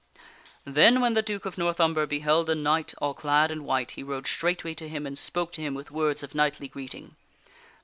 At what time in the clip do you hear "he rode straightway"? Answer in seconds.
3.91-4.73